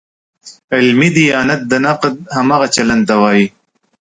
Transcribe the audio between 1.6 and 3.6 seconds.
د نقد همغه چلن ته وایي.